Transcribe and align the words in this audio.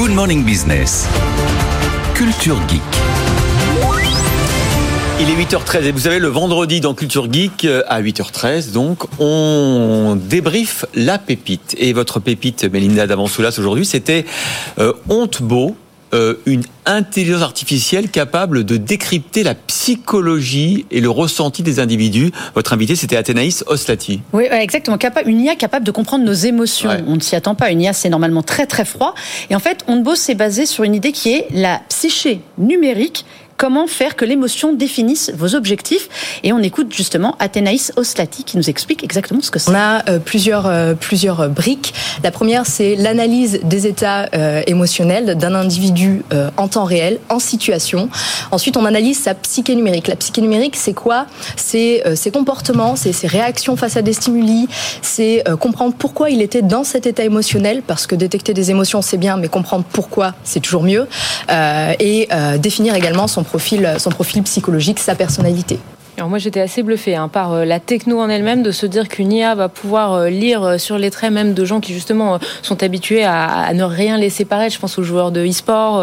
Good 0.00 0.12
Morning 0.12 0.42
Business. 0.46 1.06
Culture 2.14 2.56
Geek. 2.70 2.80
Il 5.20 5.28
est 5.28 5.34
8h13 5.34 5.82
et 5.82 5.92
vous 5.92 5.98
savez, 5.98 6.18
le 6.18 6.28
vendredi 6.28 6.80
dans 6.80 6.94
Culture 6.94 7.30
Geek 7.30 7.66
euh, 7.66 7.82
à 7.86 8.00
8h13, 8.00 8.72
donc, 8.72 9.02
on 9.18 10.16
débriefe 10.18 10.86
la 10.94 11.18
pépite. 11.18 11.76
Et 11.76 11.92
votre 11.92 12.18
pépite, 12.18 12.64
Mélinda 12.64 13.06
Davansoulas, 13.06 13.54
aujourd'hui, 13.58 13.84
c'était 13.84 14.24
euh, 14.78 14.94
Honte 15.10 15.42
Beau, 15.42 15.76
euh, 16.12 16.34
une 16.46 16.62
intelligence 16.86 17.42
artificielle 17.42 18.10
capable 18.10 18.64
de 18.64 18.76
décrypter 18.76 19.42
la 19.42 19.54
psychologie 19.54 20.86
et 20.90 21.00
le 21.00 21.10
ressenti 21.10 21.62
des 21.62 21.78
individus. 21.78 22.32
Votre 22.54 22.72
invité, 22.72 22.96
c'était 22.96 23.16
Athénaïs 23.16 23.64
Oslati. 23.68 24.20
Oui, 24.32 24.44
exactement. 24.50 24.98
Une 25.26 25.40
IA 25.40 25.54
capable 25.54 25.84
de 25.84 25.90
comprendre 25.90 26.24
nos 26.24 26.32
émotions. 26.32 26.90
Ouais. 26.90 27.04
On 27.06 27.14
ne 27.16 27.20
s'y 27.20 27.36
attend 27.36 27.54
pas. 27.54 27.70
Une 27.70 27.80
IA, 27.80 27.92
c'est 27.92 28.08
normalement 28.08 28.42
très 28.42 28.66
très 28.66 28.84
froid. 28.84 29.14
Et 29.50 29.54
en 29.54 29.60
fait, 29.60 29.84
Ondbo 29.86 30.14
s'est 30.14 30.34
basé 30.34 30.66
sur 30.66 30.84
une 30.84 30.94
idée 30.94 31.12
qui 31.12 31.32
est 31.32 31.46
la 31.50 31.80
psyché 31.88 32.40
numérique 32.58 33.24
comment 33.60 33.86
faire 33.86 34.16
que 34.16 34.24
l'émotion 34.24 34.72
définisse 34.72 35.30
vos 35.36 35.54
objectifs. 35.54 36.08
Et 36.44 36.54
on 36.54 36.60
écoute 36.60 36.94
justement 36.94 37.36
Athénaïs 37.40 37.92
Oslati 37.96 38.42
qui 38.42 38.56
nous 38.56 38.70
explique 38.70 39.04
exactement 39.04 39.42
ce 39.42 39.50
que 39.50 39.58
c'est. 39.58 39.70
On 39.70 39.74
a 39.74 40.02
euh, 40.08 40.18
plusieurs, 40.18 40.66
euh, 40.66 40.94
plusieurs 40.94 41.50
briques. 41.50 41.92
La 42.24 42.30
première, 42.30 42.64
c'est 42.64 42.96
l'analyse 42.96 43.60
des 43.62 43.86
états 43.86 44.30
euh, 44.34 44.62
émotionnels 44.66 45.36
d'un 45.36 45.54
individu 45.54 46.22
en 46.56 46.68
temps 46.68 46.84
réel, 46.84 47.18
en 47.28 47.38
situation. 47.38 48.08
Ensuite, 48.50 48.78
on 48.78 48.86
analyse 48.86 49.18
sa 49.18 49.34
psyché 49.34 49.74
numérique. 49.74 50.08
La 50.08 50.16
psyché 50.16 50.40
numérique, 50.40 50.76
c'est 50.76 50.94
quoi? 50.94 51.26
C'est 51.56 52.02
ses 52.14 52.30
comportements, 52.30 52.96
c'est 52.96 53.12
ses 53.12 53.26
réactions 53.26 53.76
face 53.76 53.96
à 53.98 54.02
des 54.02 54.14
stimuli, 54.14 54.68
c'est 55.02 55.44
comprendre 55.58 55.94
pourquoi 55.98 56.30
il 56.30 56.40
était 56.40 56.62
dans 56.62 56.84
cet 56.84 57.06
état 57.06 57.24
émotionnel, 57.24 57.82
parce 57.86 58.06
que 58.06 58.14
détecter 58.14 58.54
des 58.54 58.70
émotions, 58.70 59.02
c'est 59.02 59.18
bien, 59.18 59.36
mais 59.36 59.48
comprendre 59.48 59.84
pourquoi, 59.92 60.34
c'est 60.44 60.60
toujours 60.60 60.82
mieux. 60.82 61.06
Et 61.50 62.28
définir 62.58 62.94
également 62.94 63.26
son 63.26 63.44
profil, 63.50 63.94
son 63.98 64.10
profil 64.10 64.42
psychologique, 64.44 65.00
sa 65.00 65.14
personnalité. 65.14 65.78
Alors 66.16 66.28
moi 66.28 66.38
j'étais 66.38 66.60
assez 66.60 66.82
bluffée 66.82 67.14
hein, 67.16 67.28
par 67.28 67.52
euh, 67.52 67.64
la 67.64 67.80
techno 67.80 68.20
en 68.20 68.28
elle-même 68.28 68.62
de 68.62 68.72
se 68.72 68.84
dire 68.84 69.08
qu'une 69.08 69.32
IA 69.32 69.54
va 69.54 69.68
pouvoir 69.70 70.12
euh, 70.12 70.28
lire 70.28 70.62
euh, 70.62 70.76
sur 70.76 70.98
les 70.98 71.10
traits 71.10 71.32
même 71.32 71.54
de 71.54 71.64
gens 71.64 71.80
qui 71.80 71.94
justement 71.94 72.38
sont 72.60 72.82
habitués 72.82 73.24
à, 73.24 73.46
à 73.46 73.72
ne 73.72 73.84
rien 73.84 74.18
laisser 74.18 74.44
paraître. 74.44 74.74
Je 74.74 74.80
pense 74.80 74.98
aux 74.98 75.02
joueurs 75.02 75.30
de 75.30 75.40
e-sport, 75.46 75.94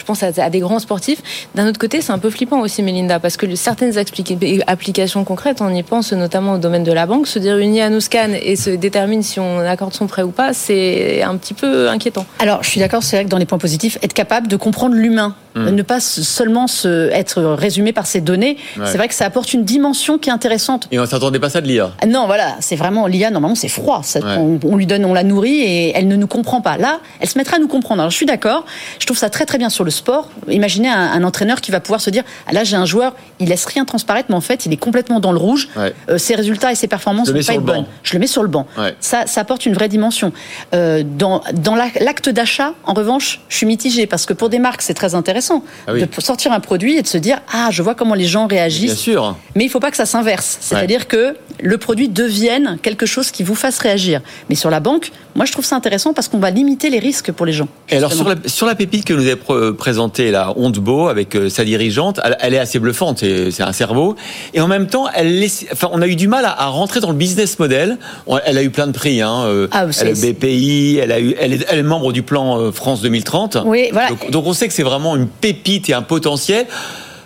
je 0.00 0.04
pense 0.06 0.22
à, 0.22 0.30
à 0.38 0.48
des 0.48 0.60
grands 0.60 0.78
sportifs. 0.78 1.20
D'un 1.54 1.66
autre 1.68 1.78
côté 1.78 2.00
c'est 2.00 2.12
un 2.12 2.18
peu 2.18 2.30
flippant 2.30 2.60
aussi 2.60 2.82
Mélinda 2.82 3.18
parce 3.18 3.36
que 3.36 3.52
certaines 3.56 3.92
applica- 3.98 4.62
applications 4.66 5.24
concrètes, 5.24 5.58
on 5.60 5.74
y 5.74 5.82
pense 5.82 6.12
notamment 6.14 6.54
au 6.54 6.58
domaine 6.58 6.84
de 6.84 6.92
la 6.92 7.04
banque, 7.04 7.26
se 7.26 7.38
dire 7.38 7.58
une 7.58 7.74
IA 7.74 7.90
nous 7.90 8.00
scanne 8.00 8.34
et 8.40 8.56
se 8.56 8.70
détermine 8.70 9.22
si 9.22 9.38
on 9.38 9.58
accorde 9.58 9.92
son 9.92 10.06
prêt 10.06 10.22
ou 10.22 10.30
pas, 10.30 10.54
c'est 10.54 11.22
un 11.22 11.36
petit 11.36 11.52
peu 11.54 11.90
inquiétant. 11.90 12.24
Alors, 12.38 12.62
je 12.62 12.70
suis 12.70 12.80
d'accord, 12.80 13.02
c'est 13.02 13.16
vrai 13.16 13.24
que 13.26 13.30
dans 13.30 13.38
les 13.38 13.44
points 13.46 13.58
positifs, 13.58 13.98
être 14.02 14.14
capable 14.14 14.48
de 14.48 14.56
comprendre 14.56 14.94
l'humain, 14.94 15.34
ne 15.70 15.82
pas 15.82 16.00
seulement 16.00 16.66
se, 16.66 17.10
être 17.10 17.42
résumé 17.42 17.92
par 17.92 18.06
ses 18.06 18.20
données, 18.20 18.56
Ouais. 18.78 18.86
c'est 18.86 18.96
vrai 18.98 19.08
que 19.08 19.14
ça 19.14 19.24
apporte 19.26 19.52
une 19.54 19.64
dimension 19.64 20.18
qui 20.18 20.28
est 20.30 20.32
intéressante. 20.32 20.88
Et 20.90 20.98
on 20.98 21.06
s'attendait 21.06 21.38
pas 21.40 21.50
ça 21.50 21.60
de 21.60 21.66
l'IA. 21.66 21.90
Ah 22.02 22.06
Non, 22.06 22.26
voilà, 22.26 22.56
c'est 22.60 22.76
vraiment 22.76 23.06
l'IA. 23.06 23.30
Normalement, 23.30 23.54
c'est 23.54 23.68
froid. 23.68 24.00
Ça, 24.04 24.20
Ouais. 24.20 24.36
on, 24.38 24.58
on 24.64 24.76
lui 24.76 24.86
donne, 24.86 25.04
on 25.04 25.14
la 25.14 25.24
nourrit 25.24 25.58
et 25.60 25.92
elle 25.96 26.08
ne 26.08 26.16
nous 26.16 26.26
comprend 26.26 26.60
pas. 26.60 26.76
Là, 26.78 27.00
elle 27.20 27.28
se 27.28 27.38
mettra 27.38 27.56
à 27.56 27.58
nous 27.58 27.68
comprendre. 27.68 28.00
Alors, 28.02 28.10
je 28.10 28.16
suis 28.16 28.26
d'accord. 28.26 28.64
Je 28.98 29.06
trouve 29.06 29.18
ça 29.18 29.30
très 29.30 29.46
très 29.46 29.58
bien 29.58 29.70
sur 29.70 29.84
le 29.84 29.90
sport. 29.90 30.28
Imaginez 30.48 30.88
un, 30.88 30.98
un 31.12 31.24
entraîneur 31.24 31.60
qui 31.60 31.70
va 31.70 31.80
pouvoir 31.80 32.00
se 32.00 32.10
dire 32.10 32.22
ah, 32.46 32.52
là, 32.52 32.64
j'ai 32.64 32.76
un 32.76 32.84
joueur, 32.86 33.14
il 33.40 33.48
laisse 33.48 33.64
rien 33.66 33.84
transparaître, 33.84 34.26
mais 34.30 34.36
en 34.36 34.40
fait, 34.40 34.66
il 34.66 34.72
est 34.72 34.76
complètement 34.76 35.20
dans 35.20 35.32
le 35.32 35.38
rouge. 35.38 35.68
Ouais. 35.76 35.92
Euh, 36.10 36.18
ses 36.18 36.34
résultats 36.34 36.72
et 36.72 36.74
ses 36.74 36.88
performances 36.88 37.28
ne 37.28 37.32
sont 37.32 37.38
pas 37.38 37.42
sur 37.42 37.52
être 37.54 37.60
le 37.60 37.64
bonnes. 37.66 37.82
banc. 37.82 37.88
Je 38.02 38.12
le 38.14 38.18
mets 38.20 38.26
sur 38.26 38.42
le 38.42 38.48
banc. 38.48 38.66
Ça, 39.00 39.26
ça 39.26 39.40
apporte 39.40 39.66
une 39.66 39.74
vraie 39.74 39.88
dimension. 39.88 40.32
Euh, 40.74 41.02
dans 41.04 41.42
dans 41.54 41.74
la- 41.74 41.88
l'acte 42.00 42.28
d'achat, 42.28 42.72
en 42.84 42.92
revanche, 42.94 43.40
je 43.48 43.56
suis 43.56 43.66
mitigée 43.66 44.06
parce 44.06 44.26
que 44.26 44.32
pour 44.34 44.48
des 44.48 44.58
marques, 44.58 44.82
c'est 44.82 44.94
très 44.94 45.14
intéressant 45.14 45.47
Ah 45.86 45.92
oui. 45.92 46.04
de 46.04 46.20
sortir 46.20 46.52
un 46.52 46.60
produit 46.60 46.96
et 46.96 47.02
de 47.02 47.06
se 47.06 47.18
dire 47.18 47.38
ah, 47.52 47.68
je 47.70 47.82
vois 47.82 47.94
comment 47.94 48.14
les 48.14 48.26
gens 48.26 48.46
réagissent. 48.46 48.84
Bien 48.86 48.94
sûr. 48.94 49.36
Mais 49.58 49.64
il 49.64 49.68
faut 49.68 49.80
pas 49.80 49.90
que 49.90 49.96
ça 49.96 50.06
s'inverse. 50.06 50.56
C'est-à-dire 50.60 51.08
que 51.08 51.34
le 51.60 51.78
produit 51.78 52.08
devienne 52.08 52.78
quelque 52.80 53.06
chose 53.06 53.32
qui 53.32 53.42
vous 53.42 53.56
fasse 53.56 53.80
réagir. 53.80 54.20
Mais 54.48 54.54
sur 54.54 54.70
la 54.70 54.78
banque, 54.78 55.10
moi 55.34 55.46
je 55.46 55.50
trouve 55.50 55.64
ça 55.64 55.74
intéressant 55.74 56.12
parce 56.14 56.28
qu'on 56.28 56.38
va 56.38 56.50
limiter 56.50 56.90
les 56.90 57.00
risques 57.00 57.32
pour 57.32 57.44
les 57.44 57.52
gens. 57.52 57.66
Et 57.88 57.96
alors 57.96 58.12
sur 58.12 58.28
la, 58.28 58.36
sur 58.46 58.66
la 58.66 58.76
pépite 58.76 59.04
que 59.04 59.12
nous 59.14 59.22
avez 59.22 59.34
pr- 59.34 59.72
présentée, 59.74 60.30
la 60.30 60.52
Honte 60.56 60.78
Beau, 60.78 61.08
avec 61.08 61.34
euh, 61.34 61.48
sa 61.48 61.64
dirigeante, 61.64 62.20
elle, 62.22 62.36
elle 62.38 62.54
est 62.54 62.58
assez 62.60 62.78
bluffante, 62.78 63.18
c'est 63.18 63.60
un 63.62 63.72
cerveau. 63.72 64.14
Et 64.54 64.60
en 64.60 64.68
même 64.68 64.86
temps, 64.86 65.06
elle 65.12 65.40
laisse, 65.40 65.66
enfin, 65.72 65.88
on 65.90 66.00
a 66.02 66.06
eu 66.06 66.14
du 66.14 66.28
mal 66.28 66.44
à, 66.44 66.50
à 66.62 66.66
rentrer 66.66 67.00
dans 67.00 67.10
le 67.10 67.16
business 67.16 67.58
model. 67.58 67.98
Elle 68.46 68.58
a 68.58 68.62
eu 68.62 68.70
plein 68.70 68.86
de 68.86 68.92
prix. 68.92 69.20
Hein, 69.22 69.42
euh, 69.46 69.66
Ah, 69.72 69.86
elle 70.00 70.06
a 70.06 70.10
eu 70.12 70.32
BPI, 70.32 71.00
elle, 71.02 71.10
a 71.10 71.18
eu, 71.18 71.34
elle, 71.40 71.54
est, 71.54 71.66
elle 71.68 71.80
est 71.80 71.82
membre 71.82 72.12
du 72.12 72.22
plan 72.22 72.60
euh, 72.60 72.70
France 72.70 73.00
2030. 73.02 73.58
Oui, 73.64 73.88
voilà. 73.92 74.10
Donc, 74.10 74.30
donc 74.30 74.46
on 74.46 74.52
sait 74.52 74.68
que 74.68 74.74
c'est 74.74 74.84
vraiment 74.84 75.16
une 75.16 75.26
pépite 75.26 75.88
et 75.88 75.94
un 75.94 76.02
potentiel. 76.02 76.66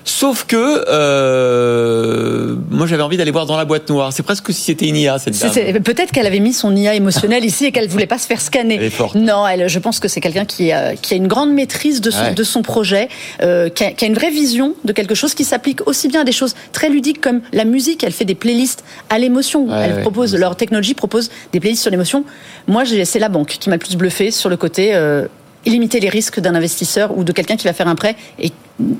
Sauf 0.04 0.44
que 0.44 0.84
euh, 0.88 2.54
moi 2.70 2.86
j'avais 2.86 3.02
envie 3.02 3.16
d'aller 3.16 3.30
voir 3.30 3.46
dans 3.46 3.56
la 3.56 3.64
boîte 3.64 3.88
noire. 3.88 4.12
C'est 4.12 4.22
presque 4.22 4.52
si 4.52 4.60
c'était 4.62 4.86
une 4.86 4.96
IA 4.96 5.18
cette 5.18 5.38
dame. 5.38 5.82
Peut-être 5.82 6.10
qu'elle 6.12 6.26
avait 6.26 6.40
mis 6.40 6.52
son 6.52 6.74
IA 6.74 6.94
émotionnelle 6.94 7.44
ici 7.52 7.66
et 7.66 7.72
qu'elle 7.72 7.88
voulait 7.88 8.06
pas 8.06 8.18
se 8.18 8.26
faire 8.26 8.40
scanner. 8.40 8.76
Elle 8.76 8.84
est 8.84 8.90
forte. 8.90 9.14
Non, 9.14 9.46
elle, 9.46 9.68
je 9.68 9.78
pense 9.78 10.00
que 10.00 10.08
c'est 10.08 10.20
quelqu'un 10.20 10.44
qui 10.44 10.72
a, 10.72 10.96
qui 10.96 11.14
a 11.14 11.16
une 11.16 11.28
grande 11.28 11.52
maîtrise 11.52 12.00
de 12.00 12.10
son, 12.10 12.22
Ouais. 12.22 12.34
de 12.34 12.44
son 12.44 12.62
projet, 12.62 13.08
euh, 13.42 13.68
qui, 13.68 13.84
a, 13.84 13.92
qui 13.92 14.04
a 14.04 14.08
une 14.08 14.14
vraie 14.14 14.30
vision 14.30 14.74
de 14.84 14.92
quelque 14.92 15.14
chose 15.14 15.34
qui 15.34 15.44
s'applique 15.44 15.86
aussi 15.86 16.06
bien 16.08 16.20
à 16.20 16.24
des 16.24 16.32
choses 16.32 16.54
très 16.72 16.88
ludiques 16.88 17.20
comme 17.20 17.40
la 17.52 17.64
musique. 17.64 18.04
Elle 18.04 18.12
fait 18.12 18.24
des 18.24 18.34
playlists 18.36 18.84
à 19.10 19.18
l'émotion. 19.18 19.66
Ouais, 19.66 19.74
elle 19.84 19.94
ouais. 19.94 20.00
propose, 20.02 20.34
leur 20.36 20.54
technologie 20.56 20.94
propose 20.94 21.30
des 21.52 21.58
playlists 21.60 21.82
sur 21.82 21.90
l'émotion. 21.90 22.24
Moi, 22.68 22.84
c'est 23.04 23.18
la 23.18 23.28
banque 23.28 23.48
qui 23.58 23.68
m'a 23.70 23.76
le 23.76 23.80
plus 23.80 23.96
bluffé 23.96 24.30
sur 24.30 24.48
le 24.48 24.56
côté. 24.56 24.94
Euh, 24.94 25.26
limiter 25.66 26.00
les 26.00 26.08
risques 26.08 26.40
d'un 26.40 26.54
investisseur 26.54 27.16
ou 27.16 27.24
de 27.24 27.32
quelqu'un 27.32 27.56
qui 27.56 27.66
va 27.66 27.72
faire 27.72 27.88
un 27.88 27.94
prêt 27.94 28.16
et, 28.38 28.52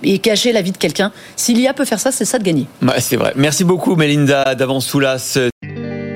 et 0.03 0.19
cacher 0.19 0.53
la 0.53 0.62
vie 0.62 0.73
de 0.73 0.78
quelqu'un. 0.78 1.12
Si 1.37 1.55
l'IA 1.55 1.75
peut 1.75 1.84
faire 1.84 2.00
ça, 2.00 2.12
c'est 2.12 2.25
ça 2.25 2.39
de 2.39 2.45
gagner. 2.45 2.67
Ouais, 2.83 3.00
c'est 3.00 3.17
vrai. 3.17 3.33
Merci 3.37 3.65
beaucoup 3.65 3.97
Mélinda 3.97 4.55
Davansoulas. 4.55 5.39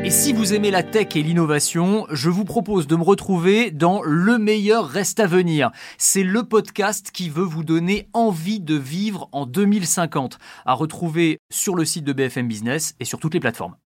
Et 0.06 0.10
si 0.10 0.32
vous 0.32 0.54
aimez 0.54 0.70
la 0.70 0.84
tech 0.84 1.16
et 1.16 1.22
l'innovation, 1.24 2.06
je 2.12 2.30
vous 2.30 2.44
propose 2.44 2.86
de 2.86 2.94
me 2.94 3.02
retrouver 3.02 3.72
dans 3.72 4.02
Le 4.04 4.38
meilleur 4.38 4.86
reste 4.86 5.18
à 5.18 5.26
venir. 5.26 5.72
C'est 5.98 6.22
le 6.22 6.44
podcast 6.44 7.10
qui 7.12 7.28
veut 7.28 7.42
vous 7.42 7.64
donner 7.64 8.08
envie 8.12 8.60
de 8.60 8.76
vivre 8.76 9.28
en 9.32 9.46
2050, 9.46 10.38
à 10.64 10.74
retrouver 10.74 11.40
sur 11.50 11.74
le 11.74 11.84
site 11.84 12.04
de 12.04 12.12
BFM 12.12 12.46
Business 12.46 12.94
et 13.00 13.04
sur 13.04 13.18
toutes 13.18 13.34
les 13.34 13.40
plateformes. 13.40 13.76